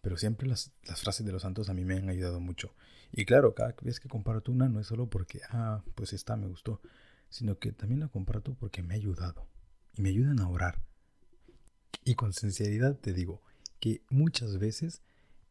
pero 0.03 0.19
siempre 0.19 0.47
las, 0.47 0.73
las, 0.85 1.01
frases 1.01 1.25
de 1.25 1.33
los 1.33 1.43
santos 1.43 1.71
a 1.71 1.75
mí 1.75 1.85
me 1.85 1.97
han 1.97 2.11
ayudado 2.11 2.41
mucho. 2.41 2.75
Y 3.13 3.25
claro, 3.25 3.55
cada 3.55 3.75
vez 3.81 3.99
que 3.99 4.11
comparto 4.11 4.53
una 4.53 4.69
no 4.69 4.79
es 4.79 4.87
solo 4.87 5.09
porque, 5.09 5.41
ah, 5.49 5.83
pues 5.95 6.13
esta 6.13 6.37
me 6.37 6.47
gustó, 6.47 6.83
sino 7.31 7.59
que 7.59 7.73
también 7.73 8.01
la 8.01 8.09
comparto 8.09 8.55
porque 8.55 8.83
me 8.83 8.93
ha 8.93 8.99
ayudado. 8.99 9.49
Y 9.95 10.03
me 10.03 10.11
ayudan 10.11 10.39
a 10.41 10.49
orar, 10.49 10.83
y 12.05 12.15
con 12.15 12.33
sinceridad 12.33 12.97
te 12.97 13.13
digo 13.13 13.43
que 13.81 14.03
muchas 14.11 14.59
veces 14.59 15.03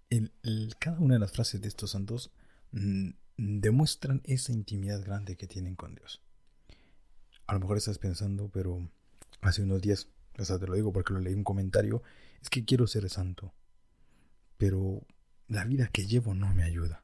el, 0.09 0.31
cada 0.79 0.99
una 0.99 1.15
de 1.15 1.19
las 1.19 1.31
frases 1.31 1.61
de 1.61 1.67
estos 1.67 1.91
santos 1.91 2.31
mm, 2.71 3.09
demuestran 3.37 4.21
esa 4.23 4.51
intimidad 4.51 5.03
grande 5.03 5.35
que 5.35 5.47
tienen 5.47 5.75
con 5.75 5.95
Dios. 5.95 6.21
A 7.45 7.53
lo 7.53 7.59
mejor 7.59 7.77
estás 7.77 7.99
pensando, 7.99 8.49
pero 8.49 8.89
hace 9.41 9.63
unos 9.63 9.81
días, 9.81 10.09
o 10.37 10.45
sea, 10.45 10.59
te 10.59 10.67
lo 10.67 10.73
digo 10.73 10.91
porque 10.91 11.13
lo 11.13 11.19
leí 11.19 11.33
un 11.33 11.43
comentario, 11.43 12.03
es 12.41 12.49
que 12.49 12.65
quiero 12.65 12.87
ser 12.87 13.09
santo, 13.09 13.53
pero 14.57 15.05
la 15.47 15.63
vida 15.63 15.87
que 15.87 16.05
llevo 16.05 16.33
no 16.33 16.53
me 16.53 16.63
ayuda. 16.63 17.03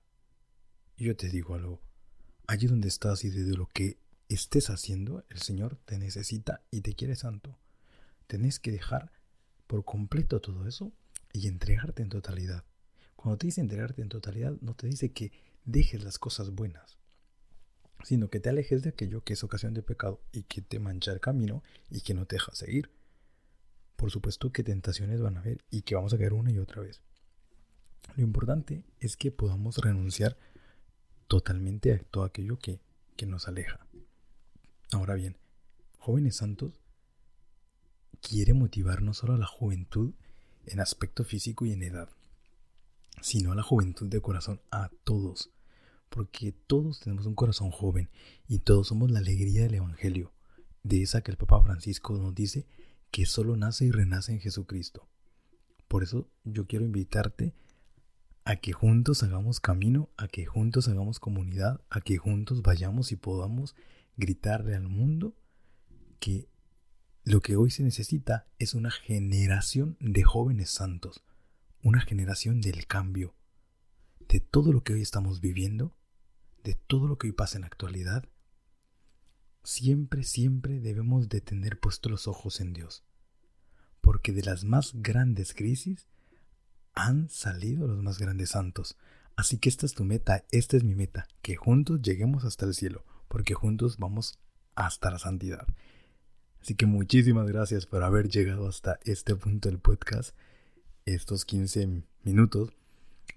Y 0.97 1.05
yo 1.05 1.15
te 1.15 1.29
digo 1.29 1.55
algo, 1.55 1.81
allí 2.47 2.67
donde 2.67 2.87
estás 2.87 3.23
y 3.23 3.29
de 3.29 3.55
lo 3.55 3.67
que 3.67 3.97
estés 4.29 4.69
haciendo, 4.69 5.23
el 5.29 5.41
Señor 5.41 5.77
te 5.85 5.97
necesita 5.97 6.61
y 6.71 6.81
te 6.81 6.93
quiere 6.93 7.15
santo. 7.15 7.57
Tenés 8.27 8.59
que 8.59 8.71
dejar 8.71 9.11
por 9.67 9.85
completo 9.85 10.41
todo 10.41 10.67
eso 10.67 10.91
y 11.31 11.47
entregarte 11.47 12.03
en 12.03 12.09
totalidad. 12.09 12.63
Cuando 13.15 13.37
te 13.37 13.47
dice 13.47 13.61
entregarte 13.61 14.01
en 14.01 14.09
totalidad, 14.09 14.55
no 14.61 14.75
te 14.75 14.87
dice 14.87 15.11
que 15.11 15.31
dejes 15.65 16.03
las 16.03 16.19
cosas 16.19 16.51
buenas, 16.51 16.97
sino 18.03 18.29
que 18.29 18.39
te 18.39 18.49
alejes 18.49 18.83
de 18.83 18.89
aquello 18.89 19.23
que 19.23 19.33
es 19.33 19.43
ocasión 19.43 19.73
de 19.73 19.81
pecado 19.81 20.21
y 20.31 20.43
que 20.43 20.61
te 20.61 20.79
mancha 20.79 21.11
el 21.11 21.21
camino 21.21 21.63
y 21.89 22.01
que 22.01 22.13
no 22.13 22.25
te 22.25 22.35
deja 22.35 22.53
seguir. 22.53 22.91
Por 23.95 24.11
supuesto 24.11 24.51
que 24.51 24.63
tentaciones 24.63 25.21
van 25.21 25.37
a 25.37 25.39
haber 25.39 25.63
y 25.71 25.83
que 25.83 25.95
vamos 25.95 26.13
a 26.13 26.17
caer 26.17 26.33
una 26.33 26.51
y 26.51 26.59
otra 26.59 26.81
vez. 26.81 27.01
Lo 28.15 28.23
importante 28.23 28.83
es 28.99 29.15
que 29.15 29.31
podamos 29.31 29.77
renunciar 29.77 30.37
totalmente 31.27 31.93
a 31.93 31.99
todo 31.99 32.25
aquello 32.25 32.59
que, 32.59 32.81
que 33.15 33.25
nos 33.25 33.47
aleja. 33.47 33.87
Ahora 34.91 35.15
bien, 35.15 35.37
jóvenes 35.97 36.35
santos 36.35 36.82
quiere 38.23 38.53
motivar 38.53 39.01
no 39.01 39.13
solo 39.13 39.33
a 39.33 39.37
la 39.37 39.45
juventud 39.45 40.13
en 40.65 40.79
aspecto 40.79 41.23
físico 41.23 41.65
y 41.65 41.73
en 41.73 41.83
edad, 41.83 42.09
sino 43.21 43.51
a 43.51 43.55
la 43.55 43.63
juventud 43.63 44.07
de 44.07 44.21
corazón, 44.21 44.61
a 44.71 44.89
todos, 45.03 45.51
porque 46.09 46.53
todos 46.53 47.01
tenemos 47.01 47.25
un 47.25 47.35
corazón 47.35 47.69
joven 47.69 48.09
y 48.47 48.59
todos 48.59 48.87
somos 48.87 49.11
la 49.11 49.19
alegría 49.19 49.63
del 49.63 49.75
Evangelio, 49.75 50.31
de 50.83 51.01
esa 51.01 51.21
que 51.21 51.31
el 51.31 51.37
Papa 51.37 51.61
Francisco 51.63 52.17
nos 52.17 52.33
dice 52.33 52.65
que 53.11 53.25
solo 53.25 53.57
nace 53.57 53.85
y 53.85 53.91
renace 53.91 54.31
en 54.31 54.39
Jesucristo. 54.39 55.07
Por 55.87 56.03
eso 56.03 56.29
yo 56.43 56.65
quiero 56.65 56.85
invitarte 56.85 57.53
a 58.45 58.55
que 58.55 58.73
juntos 58.73 59.21
hagamos 59.23 59.59
camino, 59.59 60.09
a 60.17 60.27
que 60.27 60.45
juntos 60.45 60.87
hagamos 60.87 61.19
comunidad, 61.19 61.81
a 61.89 62.01
que 62.01 62.17
juntos 62.17 62.61
vayamos 62.61 63.11
y 63.11 63.15
podamos 63.15 63.75
gritarle 64.17 64.75
al 64.75 64.87
mundo 64.87 65.35
que 66.19 66.47
lo 67.23 67.39
que 67.39 67.55
hoy 67.55 67.71
se 67.71 67.83
necesita 67.83 68.47
es 68.59 68.73
una 68.73 68.91
generación 68.91 69.95
de 70.01 70.23
jóvenes 70.23 70.71
santos, 70.71 71.23
una 71.81 72.01
generación 72.01 72.59
del 72.59 72.85
cambio, 72.85 73.33
de 74.27 74.41
todo 74.41 74.73
lo 74.73 74.83
que 74.83 74.93
hoy 74.93 75.01
estamos 75.01 75.39
viviendo, 75.39 75.95
de 76.63 76.75
todo 76.75 77.07
lo 77.07 77.17
que 77.17 77.27
hoy 77.27 77.33
pasa 77.33 77.57
en 77.57 77.61
la 77.61 77.67
actualidad. 77.67 78.25
Siempre, 79.63 80.23
siempre 80.23 80.81
debemos 80.81 81.29
de 81.29 81.39
tener 81.39 81.79
puestos 81.79 82.11
los 82.11 82.27
ojos 82.27 82.59
en 82.59 82.73
Dios, 82.73 83.05
porque 84.01 84.33
de 84.33 84.43
las 84.43 84.65
más 84.65 84.91
grandes 84.93 85.53
crisis 85.53 86.07
han 86.93 87.29
salido 87.29 87.87
los 87.87 88.03
más 88.03 88.19
grandes 88.19 88.49
santos. 88.49 88.97
Así 89.37 89.59
que 89.59 89.69
esta 89.69 89.85
es 89.85 89.93
tu 89.93 90.03
meta, 90.03 90.43
esta 90.51 90.75
es 90.75 90.83
mi 90.83 90.93
meta, 90.93 91.27
que 91.41 91.55
juntos 91.55 92.01
lleguemos 92.01 92.43
hasta 92.43 92.65
el 92.65 92.73
cielo, 92.73 93.05
porque 93.29 93.53
juntos 93.53 93.97
vamos 93.97 94.39
hasta 94.75 95.09
la 95.09 95.19
santidad. 95.19 95.65
Así 96.63 96.75
que 96.75 96.85
muchísimas 96.85 97.45
gracias 97.45 97.85
por 97.85 98.03
haber 98.03 98.29
llegado 98.29 98.69
hasta 98.69 98.97
este 99.03 99.35
punto 99.35 99.67
del 99.67 99.79
podcast. 99.79 100.33
Estos 101.03 101.43
15 101.43 102.03
minutos 102.23 102.71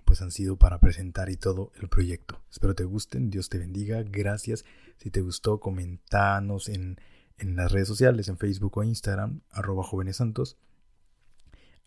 pues 0.05 0.23
han 0.23 0.31
sido 0.31 0.57
para 0.57 0.79
presentar 0.79 1.29
y 1.29 1.37
todo 1.37 1.73
el 1.83 1.89
proyecto. 1.89 2.41
Espero 2.53 2.77
te 2.77 2.85
gusten, 2.85 3.31
Dios 3.31 3.49
te 3.49 3.59
bendiga, 3.59 4.05
gracias. 4.05 4.65
Si 4.99 5.11
te 5.11 5.23
gustó, 5.23 5.59
comentanos 5.59 6.69
en, 6.69 7.01
en 7.39 7.57
las 7.57 7.73
redes 7.73 7.89
sociales, 7.89 8.29
en 8.29 8.39
Facebook 8.39 8.79
o 8.79 8.85
Instagram, 8.85 9.41
arroba 9.51 9.83
jóvenes 9.83 10.19
santos, 10.19 10.57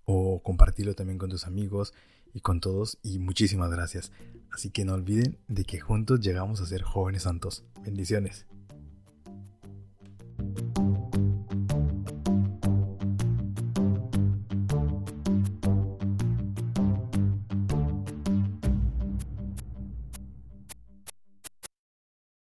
o 0.03 0.43
compartirlo 0.43 0.93
también 0.93 1.19
con 1.19 1.29
tus 1.29 1.47
amigos 1.47 1.93
y 2.33 2.41
con 2.41 2.59
todos 2.59 2.97
y 3.01 3.17
muchísimas 3.19 3.71
gracias. 3.71 4.11
Así 4.51 4.71
que 4.71 4.83
no 4.83 4.93
olviden 4.93 5.37
de 5.47 5.63
que 5.63 5.79
juntos 5.79 6.19
llegamos 6.19 6.59
a 6.59 6.65
ser 6.65 6.81
jóvenes 6.81 7.23
santos. 7.23 7.63
Bendiciones. 7.81 8.45